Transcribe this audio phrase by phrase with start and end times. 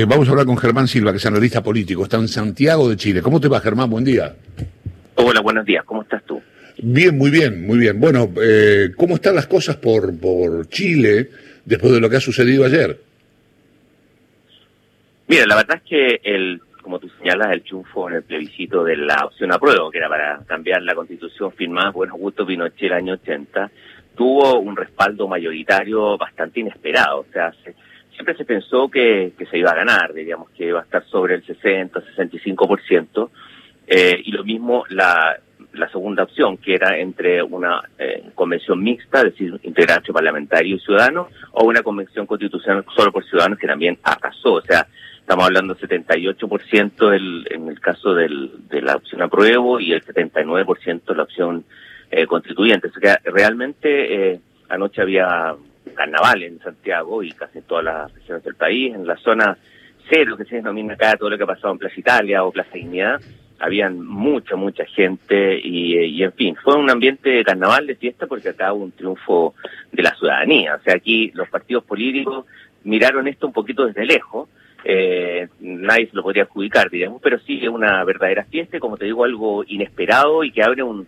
[0.00, 2.96] Eh, vamos a hablar con Germán Silva, que es analista político, está en Santiago de
[2.96, 3.20] Chile.
[3.20, 3.90] ¿Cómo te va, Germán?
[3.90, 4.32] Buen día.
[5.16, 5.84] Hola, buenos días.
[5.84, 6.40] ¿Cómo estás tú?
[6.80, 7.98] Bien, muy bien, muy bien.
[7.98, 11.30] Bueno, eh, ¿cómo están las cosas por, por Chile
[11.64, 12.96] después de lo que ha sucedido ayer?
[15.26, 18.96] Mira, la verdad es que, el, como tú señalas, el triunfo en el plebiscito de
[18.98, 22.92] la opción a prueba, que era para cambiar la constitución firmada por Augusto Pinochet el
[22.92, 23.68] año 80,
[24.14, 27.22] tuvo un respaldo mayoritario bastante inesperado.
[27.28, 27.74] O sea, se,
[28.18, 31.36] siempre se pensó que, que, se iba a ganar, diríamos que iba a estar sobre
[31.36, 33.30] el 60, 65%,
[33.86, 35.38] eh, y lo mismo la,
[35.74, 40.82] la segunda opción, que era entre una eh, convención mixta, es decir, integral entre parlamentarios
[40.82, 44.88] y ciudadanos, o una convención constitucional solo por ciudadanos, que también acasó, o sea,
[45.20, 50.02] estamos hablando del 78% del, en el caso del, de la opción apruebo y el
[50.02, 51.64] 79% la opción
[52.10, 52.88] eh, constituyente.
[52.88, 54.40] O sea, que realmente eh,
[54.70, 55.54] anoche había
[55.98, 59.58] carnaval en Santiago y casi en todas las regiones del país, en la zona
[60.08, 62.70] cero que se denomina acá todo lo que ha pasado en Plaza Italia o Plaza
[62.72, 63.20] Dignidad,
[63.58, 68.26] habían mucha, mucha gente y, y, en fin, fue un ambiente de carnaval, de fiesta,
[68.26, 69.54] porque acá hubo un triunfo
[69.90, 70.76] de la ciudadanía.
[70.76, 72.46] O sea, aquí los partidos políticos
[72.84, 74.48] miraron esto un poquito desde lejos,
[74.84, 79.06] eh, nadie se lo podría adjudicar, digamos, pero sí es una verdadera fiesta, como te
[79.06, 81.06] digo, algo inesperado y que abre un,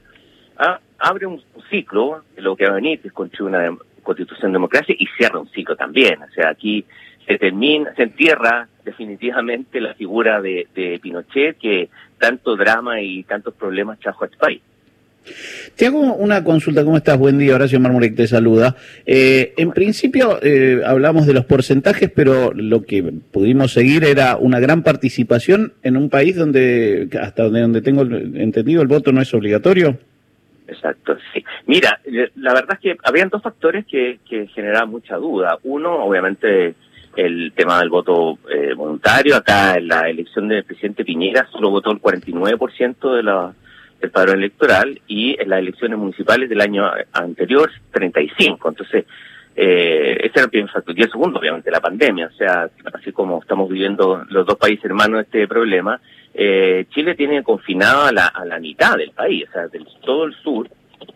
[0.58, 3.76] ah, abre un ciclo, lo que va a venir, que es construir una
[4.10, 6.20] constitución democracia y cierra un ciclo también.
[6.22, 6.84] O sea, aquí
[7.26, 13.54] se termina, se entierra definitivamente la figura de, de Pinochet que tanto drama y tantos
[13.54, 14.60] problemas trajo a este país.
[15.76, 17.18] Te hago una consulta, ¿cómo estás?
[17.18, 18.74] Buen día, Horacio Marmurek te saluda.
[19.06, 24.58] Eh, en principio eh, hablamos de los porcentajes, pero lo que pudimos seguir era una
[24.58, 29.32] gran participación en un país donde, hasta donde, donde tengo entendido, el voto no es
[29.32, 29.98] obligatorio.
[30.70, 31.44] Exacto, sí.
[31.66, 35.58] Mira, eh, la verdad es que habían dos factores que, que generaban mucha duda.
[35.64, 36.74] Uno, obviamente,
[37.16, 39.36] el tema del voto eh, voluntario.
[39.36, 43.52] Acá en la elección del presidente Piñera solo votó el 49% de la,
[44.00, 48.58] del padrón electoral y en las elecciones municipales del año anterior 35%.
[48.68, 49.06] Entonces,
[49.56, 50.96] eh, ese era el primer factor.
[50.96, 52.28] Y el segundo, obviamente, la pandemia.
[52.28, 56.00] O sea, así como estamos viviendo los dos países hermanos este problema,
[56.34, 60.24] eh, Chile tiene confinado a la, a la mitad del país, o sea, del todo
[60.24, 60.68] el sur,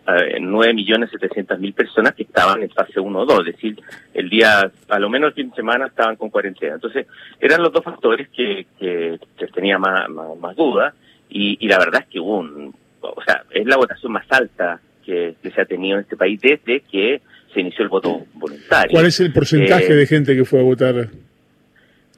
[0.07, 3.81] eh, 9 millones 700 mil personas que estaban en fase 1 o 2, es decir,
[4.13, 6.75] el día, a lo menos el fin de semana estaban con cuarentena.
[6.75, 7.07] Entonces,
[7.41, 10.95] eran los dos factores que, que, que tenía más, más, más duda
[11.29, 14.81] y, y, la verdad es que hubo un, o sea, es la votación más alta
[15.05, 17.21] que, que, se ha tenido en este país desde que
[17.53, 18.93] se inició el voto voluntario.
[18.93, 21.09] ¿Cuál es el porcentaje eh, de gente que fue a votar?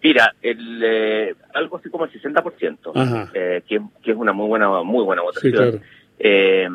[0.03, 4.83] Mira, el, eh, algo así como el 60%, eh, que, que, es una muy buena
[4.83, 5.53] muy buena votación.
[5.53, 5.81] Sí, claro.
[6.19, 6.69] eh,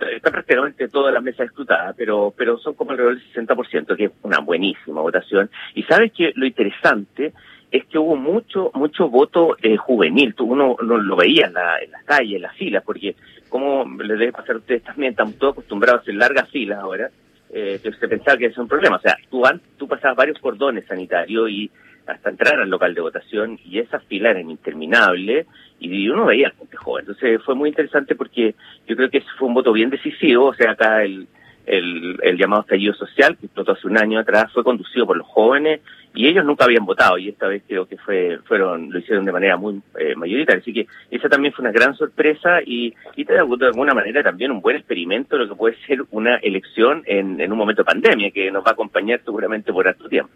[0.00, 4.10] está prácticamente toda la mesa escrutada, pero pero son como alrededor del 60%, que es
[4.22, 5.50] una buenísima votación.
[5.74, 7.32] Y sabes que lo interesante
[7.70, 10.34] es que hubo mucho mucho voto eh, juvenil.
[10.34, 13.16] Tú, uno, uno, lo veía en la, en la calle, en las filas, porque
[13.48, 17.10] como le debe pasar a ustedes también, están todos acostumbrados a hacer largas filas ahora,
[17.50, 18.96] eh, se pensaba que es un problema.
[18.96, 19.42] O sea, tú,
[19.76, 21.70] tú pasabas varios cordones sanitarios y
[22.08, 25.46] hasta entrar al local de votación y esas filas eran interminables
[25.78, 27.02] y uno veía gente joven.
[27.02, 28.54] Entonces fue muy interesante porque
[28.86, 31.28] yo creo que ese fue un voto bien decisivo, o sea, acá el,
[31.68, 35.80] el, llamado estallido social que explotó hace un año atrás fue conducido por los jóvenes
[36.14, 39.32] y ellos nunca habían votado y esta vez creo que fue fueron lo hicieron de
[39.32, 43.38] manera muy eh, mayoritaria así que esa también fue una gran sorpresa y, y de
[43.38, 47.52] alguna manera también un buen experimento de lo que puede ser una elección en, en
[47.52, 50.32] un momento de pandemia que nos va a acompañar seguramente por harto tiempo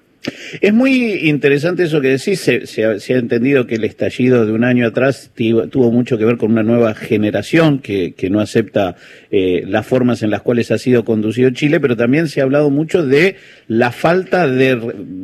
[0.60, 4.64] es muy interesante eso que decís se, se, ha, entendido que el estallido de un
[4.64, 8.96] año atrás tuvo mucho que ver con una nueva generación que, no acepta
[9.30, 12.70] eh, las formas en las cuales ha sido conducido Chile pero también se ha hablado
[12.70, 13.36] mucho de
[13.68, 14.74] la falta de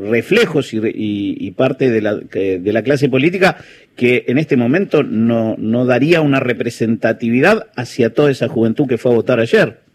[0.01, 3.57] reflejos y parte de la, de la clase política
[3.99, 9.11] que en este momento no, no daría una representatividad hacia toda esa juventud que fue
[9.11, 9.88] a votar ayer.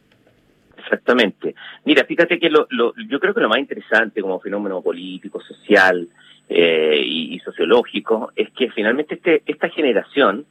[0.93, 1.55] Exactamente.
[1.85, 6.07] Mira, fíjate que lo, lo, yo creo que lo más interesante como fenómeno político, social
[6.47, 10.45] eh, y, sociológico es que finalmente este, esta generación,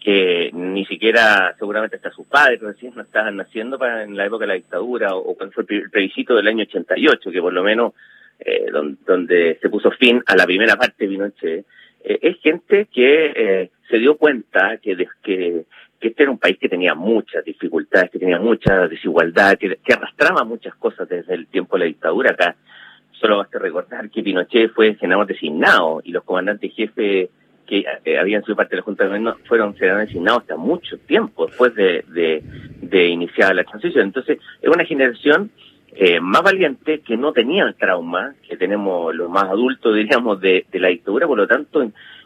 [0.00, 4.44] que ni siquiera seguramente hasta sus padres recién no estaban naciendo para en la época
[4.44, 7.62] de la dictadura o, o cuando fue el plebiscito del año 88, que por lo
[7.62, 7.92] menos
[8.40, 11.66] eh, donde, se puso fin a la primera parte de Pinochet,
[12.04, 15.64] eh, es gente que eh, se dio cuenta que, de, que,
[16.00, 20.44] que, este era un país que tenía muchas dificultades, que tenía mucha desigualdad, que, arrastraba
[20.44, 22.56] muchas cosas desde el tiempo de la dictadura acá.
[23.12, 27.30] Solo basta recordar que Pinochet fue senador designado y los comandantes jefes
[27.66, 30.96] que eh, habían sido parte de la Junta de Gobierno fueron senadores designados hasta mucho
[30.98, 32.42] tiempo después de, de,
[32.80, 34.04] de iniciar la transición.
[34.04, 35.50] Entonces, es una generación
[35.92, 40.80] eh, más valientes que no tenían trauma, que tenemos los más adultos, diríamos, de, de
[40.80, 41.82] la dictadura, por lo tanto,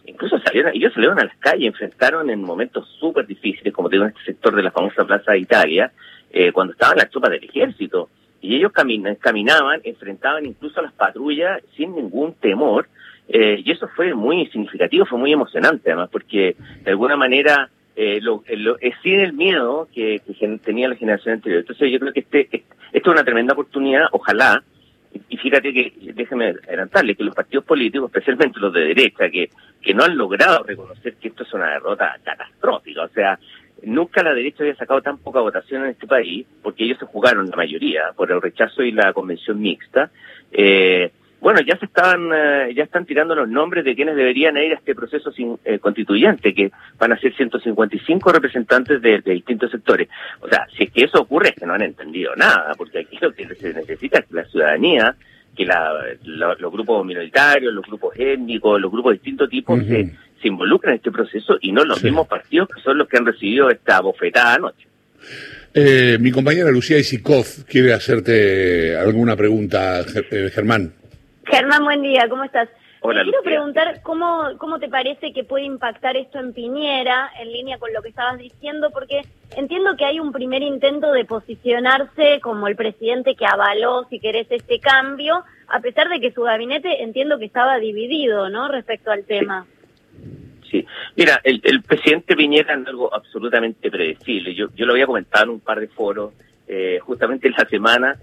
[0.06, 4.10] incluso salieron, ellos salieron a las calles, enfrentaron en momentos súper difíciles, como digo, en
[4.10, 5.92] este sector de la famosa Plaza de Italia,
[6.30, 8.08] eh, cuando estaban las tropas del ejército,
[8.40, 12.88] y ellos caminaban, enfrentaban incluso a las patrullas sin ningún temor,
[13.28, 18.20] eh, y eso fue muy significativo, fue muy emocionante además, porque de alguna manera eh,
[18.20, 21.60] lo, lo, es sin el miedo que, que, tenía la generación anterior.
[21.60, 24.62] Entonces yo creo que este, esto es una tremenda oportunidad, ojalá,
[25.32, 29.48] y fíjate que, déjeme adelantarle, que los partidos políticos, especialmente los de derecha, que,
[29.80, 33.38] que no han logrado reconocer que esto es una derrota catastrófica, o sea,
[33.82, 37.48] nunca la derecha había sacado tan poca votación en este país, porque ellos se jugaron
[37.48, 40.10] la mayoría por el rechazo y la convención mixta,
[40.50, 41.10] eh,
[41.42, 44.76] bueno, ya se estaban, eh, ya están tirando los nombres de quienes deberían ir a
[44.76, 50.08] este proceso sin, eh, constituyente, que van a ser 155 representantes de, distintos sectores.
[50.40, 53.18] O sea, si es que eso ocurre es que no han entendido nada, porque aquí
[53.20, 55.16] lo que se necesita es que la ciudadanía,
[55.56, 55.92] que la,
[56.22, 60.96] los grupos minoritarios, los grupos étnicos, los grupos de distintos tipos se, se involucren en
[60.98, 64.54] este proceso y no los mismos partidos que son los que han recibido esta bofetada
[64.54, 64.86] anoche.
[65.74, 70.04] Eh, mi compañera Lucía Isikov quiere hacerte alguna pregunta,
[70.52, 71.01] Germán.
[71.52, 72.66] Germán, buen día, ¿cómo estás?
[73.02, 77.76] Hola, quiero preguntar cómo, cómo te parece que puede impactar esto en Piñera, en línea
[77.76, 79.20] con lo que estabas diciendo, porque
[79.54, 84.46] entiendo que hay un primer intento de posicionarse como el presidente que avaló, si querés,
[84.48, 89.26] este cambio, a pesar de que su gabinete entiendo que estaba dividido, ¿no?, respecto al
[89.26, 89.66] tema.
[90.70, 94.54] Sí, mira, el, presidente Piñera es algo absolutamente predecible.
[94.54, 96.32] Yo, yo lo había comentado en un par de foros,
[96.66, 98.18] eh, justamente en la semana,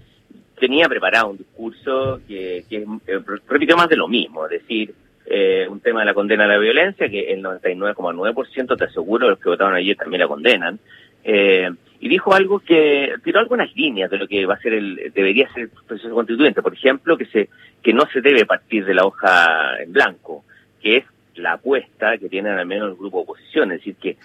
[0.60, 4.94] tenía preparado un discurso que, que eh, repitió más de lo mismo, es decir,
[5.26, 9.38] eh, un tema de la condena a la violencia, que el 99,9% te aseguro los
[9.38, 10.78] que votaron ayer también la condenan,
[11.24, 15.12] eh, y dijo algo que tiró algunas líneas de lo que va a ser el
[15.14, 17.48] debería ser el proceso constituyente, por ejemplo, que se
[17.82, 20.44] que no se debe partir de la hoja en blanco,
[20.82, 21.04] que es
[21.34, 24.16] la apuesta que tienen al menos el grupo de oposición, es decir, que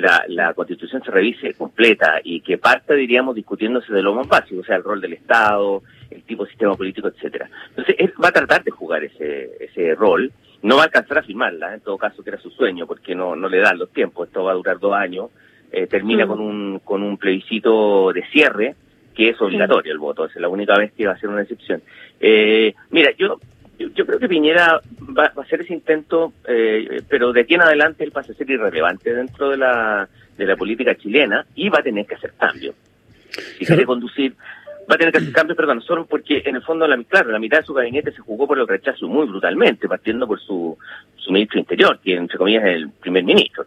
[0.00, 4.60] la, la constitución se revise completa y que parte, diríamos, discutiéndose de lo más básico,
[4.60, 7.48] o sea, el rol del Estado, el tipo de sistema político, etcétera.
[7.68, 10.32] Entonces, él va a tratar de jugar ese, ese rol,
[10.62, 13.36] no va a alcanzar a firmarla, en todo caso que era su sueño, porque no,
[13.36, 15.30] no le dan los tiempos, esto va a durar dos años,
[15.72, 16.28] eh, termina mm.
[16.28, 18.74] con un, con un plebiscito de cierre,
[19.14, 21.82] que es obligatorio el voto, es la única vez que va a ser una excepción.
[22.20, 23.38] Eh, mira, yo
[23.88, 24.80] yo, creo que Piñera
[25.16, 28.50] va, a hacer ese intento, eh, pero de aquí en adelante él pasa a ser
[28.50, 32.74] irrelevante dentro de la, de la política chilena y va a tener que hacer cambios.
[33.58, 34.34] Y quiere conducir
[34.90, 37.38] va a tener que hacer cambios, perdón, solo porque en el fondo, la, claro, la
[37.38, 40.76] mitad de su gabinete se jugó por el rechazo muy brutalmente, partiendo por su,
[41.20, 43.64] su ministro interior, que entre comillas es el primer ministro.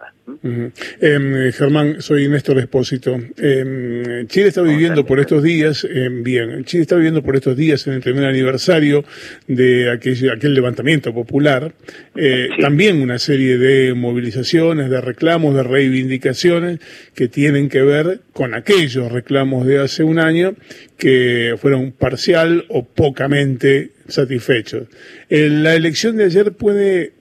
[1.01, 3.17] Em, Germán, soy Néstor Espósito.
[3.37, 7.85] Em, Chile está viviendo por estos días, em, bien, Chile está viviendo por estos días
[7.87, 9.03] en el primer aniversario
[9.47, 11.73] de aquel, aquel levantamiento popular,
[12.15, 16.79] eh, también una serie de movilizaciones, de reclamos, de reivindicaciones
[17.13, 20.55] que tienen que ver con aquellos reclamos de hace un año
[20.97, 24.87] que fueron parcial o pocamente satisfechos.
[25.29, 27.13] La elección de ayer puede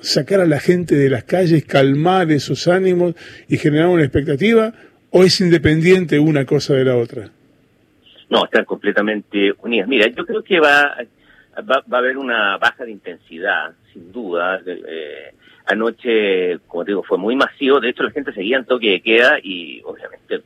[0.00, 3.14] sacar a la gente de las calles, calmar esos ánimos
[3.48, 4.72] y generar una expectativa,
[5.10, 7.30] o es independiente una cosa de la otra?
[8.28, 9.88] No, están completamente unidas.
[9.88, 10.96] Mira, yo creo que va,
[11.58, 14.60] va, a haber una baja de intensidad, sin duda.
[14.64, 15.34] Eh,
[15.66, 17.80] anoche, como digo, fue muy masivo.
[17.80, 20.42] De hecho, la gente seguía en toque de queda y, obviamente,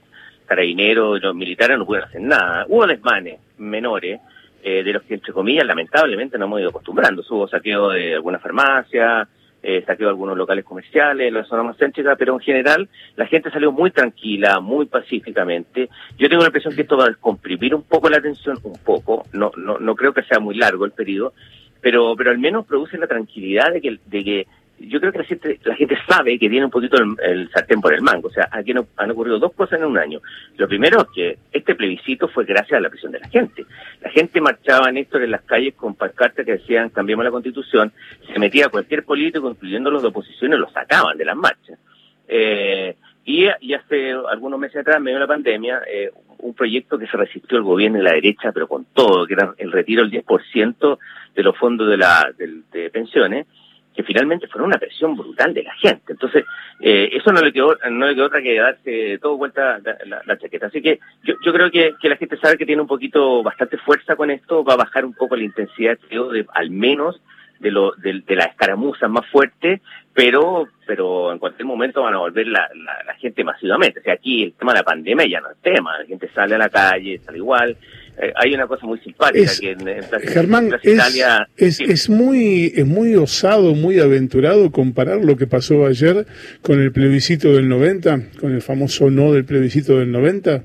[0.47, 2.65] carabineros y los militares no pudieron hacer nada.
[2.69, 4.21] Hubo desmanes menores,
[4.67, 7.23] eh, de los que, entre comillas, lamentablemente no hemos ido acostumbrando.
[7.29, 9.29] Hubo saqueo de alguna farmacia,
[9.65, 13.27] eh, saqueo de algunos locales comerciales, en la zona más céntrica, pero en general la
[13.27, 15.89] gente salió muy tranquila, muy pacíficamente.
[16.19, 19.25] Yo tengo la impresión que esto va a comprimir un poco la tensión, un poco,
[19.33, 21.33] no, no, no creo que sea muy largo el periodo,
[21.81, 24.47] pero, pero al menos produce la tranquilidad de que, de que
[24.79, 27.95] yo creo que la gente, la gente sabe que tiene un poquito el, sartén por
[27.95, 28.29] el mango.
[28.29, 30.21] O sea, aquí han ocurrido dos cosas en un año.
[30.57, 33.65] Lo primero es que este plebiscito fue gracias a la presión de la gente.
[34.03, 37.93] La gente marchaba, Néstor, en las calles con pancartas que decían cambiemos la constitución,
[38.33, 41.79] se metía cualquier político, incluyendo los de oposición, y los sacaban de las marchas.
[42.27, 47.17] Eh, y, hace algunos meses atrás, medio de la pandemia, eh, un proyecto que se
[47.17, 50.99] resistió el gobierno y la derecha, pero con todo, que era el retiro del 10%
[51.35, 53.47] de los fondos de, la, de pensiones,
[53.95, 56.13] que finalmente fueron una presión brutal de la gente.
[56.13, 56.45] Entonces,
[56.81, 60.67] eh, eso no le quedó no le quedó otra que darse todo vuelta la, chaqueta.
[60.67, 63.79] Así que yo, yo creo que, que, la gente sabe que tiene un poquito, bastante
[63.79, 67.21] fuerza con esto, va a bajar un poco la intensidad, creo, de, al menos
[67.61, 69.81] de, lo, de, de las escaramuzas más fuertes,
[70.13, 74.01] pero pero en cualquier momento van a volver la, la, gente masivamente.
[74.01, 76.57] O sea, aquí el tema de la pandemia ya no es tema, la gente sale
[76.57, 77.77] a la calle, sale igual,
[78.17, 83.17] eh, hay una cosa muy simpática que en, Germán, Italia, es, es, muy, es muy
[83.17, 86.27] osado, muy aventurado comparar lo que pasó ayer
[86.63, 90.65] con el plebiscito del 90, con el famoso no del plebiscito del 90.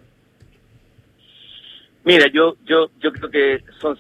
[2.06, 3.98] Mira, yo, yo, yo creo que son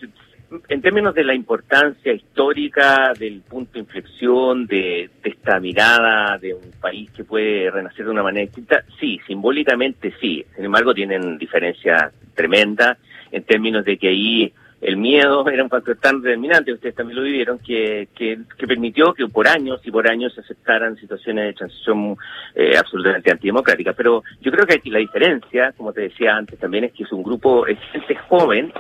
[0.67, 6.71] en términos de la importancia histórica, del punto de inflexión, de, esta mirada de un
[6.81, 10.43] país que puede renacer de una manera distinta, sí, simbólicamente sí.
[10.55, 12.97] Sin embargo, tienen diferencias tremendas
[13.31, 17.23] en términos de que ahí el miedo era un factor tan determinante, ustedes también lo
[17.23, 22.15] vivieron, que, que, permitió que por años y por años se aceptaran situaciones de transición
[22.55, 23.95] eh, absolutamente antidemocráticas.
[23.95, 27.11] Pero yo creo que aquí la diferencia, como te decía antes, también es que es
[27.11, 27.77] un grupo, es
[28.29, 28.71] joven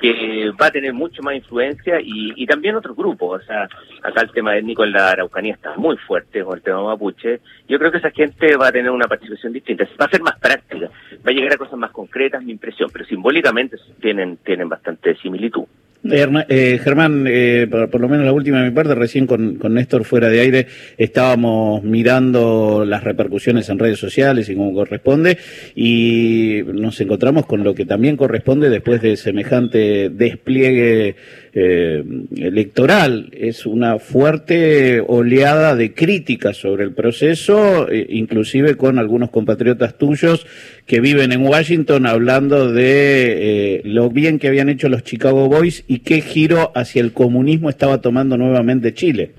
[0.00, 3.42] que va a tener mucho más influencia y, y también otros grupos.
[3.42, 3.68] O sea,
[4.02, 7.40] acá el tema étnico en la Araucanía está muy fuerte con el tema mapuche.
[7.68, 9.84] Yo creo que esa gente va a tener una participación distinta.
[10.00, 13.04] Va a ser más práctica, va a llegar a cosas más concretas, mi impresión, pero
[13.04, 15.64] simbólicamente tienen, tienen bastante similitud.
[16.04, 20.04] Eh, Germán, eh, por, lo menos la última de mi parte, recién con, con, Néstor
[20.04, 25.38] fuera de aire estábamos mirando las repercusiones en redes sociales y como corresponde
[25.74, 31.16] y nos encontramos con lo que también corresponde después de semejante despliegue
[31.60, 32.04] eh,
[32.36, 33.30] electoral.
[33.32, 40.46] Es una fuerte oleada de críticas sobre el proceso, eh, inclusive con algunos compatriotas tuyos
[40.86, 45.82] que viven en Washington hablando de eh, lo bien que habían hecho los Chicago Boys
[45.88, 49.32] y qué giro hacia el comunismo estaba tomando nuevamente Chile.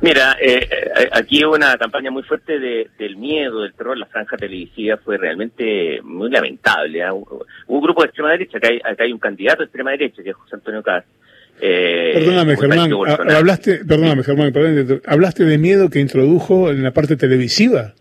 [0.00, 3.98] Mira, eh, eh, aquí hubo una campaña muy fuerte de, del miedo, del terror.
[3.98, 7.02] La franja televisiva fue realmente muy lamentable.
[7.02, 7.12] ¿ah?
[7.12, 10.22] Hubo, un grupo de extrema derecha, acá hay, acá hay un candidato de extrema derecha,
[10.22, 11.04] que es José Antonio Caz.
[11.60, 12.92] Eh, perdóname, Germán,
[13.34, 17.94] hablaste, perdóname, Germán, perdóname, hablaste de miedo que introdujo en la parte televisiva.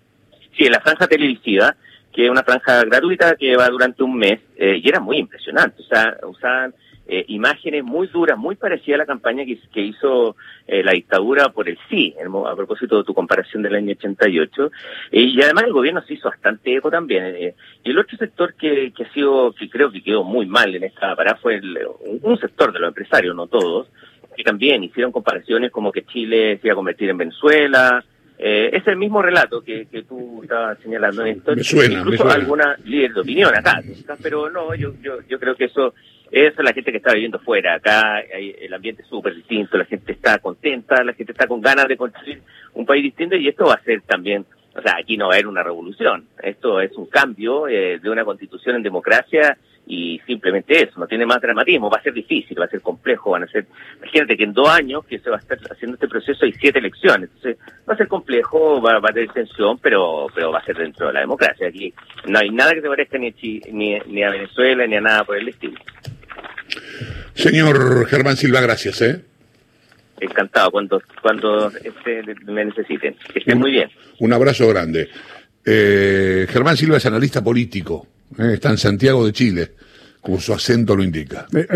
[0.56, 1.75] Sí, en la franja televisiva,
[2.13, 5.82] que es una franja gratuita que va durante un mes, eh, y era muy impresionante.
[5.82, 6.74] O sea, usaban
[7.08, 10.36] eh, imágenes muy duras, muy parecidas a la campaña que, que hizo
[10.68, 14.72] eh, la dictadura por el sí, a propósito de tu comparación del año 88.
[15.12, 17.54] Eh, y además el gobierno se hizo bastante eco también.
[17.84, 20.84] y el otro sector que, que ha sido, que creo que quedó muy mal en
[20.84, 21.62] esta parada fue
[22.22, 23.88] un sector de los empresarios, no todos,
[24.36, 28.04] que también hicieron comparaciones como que Chile se iba a convertir en Venezuela,
[28.40, 31.58] eh, es el mismo relato que, que tú estabas señalando, Néstor.
[31.58, 33.82] Me suena, Incluso alguna líder de opinión acá,
[34.22, 35.96] pero no, yo, yo, yo creo que eso,
[36.32, 37.76] eso es la gente que está viviendo fuera.
[37.76, 41.62] Acá hay, el ambiente es súper distinto, la gente está contenta, la gente está con
[41.62, 42.42] ganas de construir
[42.74, 44.46] un país distinto y esto va a ser también
[44.78, 46.28] o sea, aquí no va a haber una revolución.
[46.42, 49.58] Esto es un cambio eh, de una constitución en democracia
[49.88, 53.32] y simplemente eso, no tiene más dramatismo, va a ser difícil, va a ser complejo,
[53.32, 53.66] van a ser,
[53.98, 56.80] imagínate que en dos años que se va a estar haciendo este proceso hay siete
[56.80, 57.58] elecciones, entonces
[57.90, 61.14] va a ser complejo, va, a tener tensión, pero, pero va a ser dentro de
[61.14, 61.70] la democracia.
[61.70, 61.94] Aquí
[62.28, 63.34] no hay nada que se parezca ni,
[63.72, 65.80] ni, ni a Venezuela ni a nada por el estilo.
[67.34, 69.22] Señor Germán Silva, gracias, ¿eh?
[70.20, 73.16] encantado cuando, cuando este, me necesiten.
[73.32, 73.90] Que estén muy bien.
[74.20, 75.10] Un abrazo grande.
[75.64, 78.08] Eh, Germán Silva es analista político,
[78.38, 79.72] eh, está en Santiago de Chile,
[80.22, 81.46] como su acento lo indica.
[81.54, 81.68] Eh,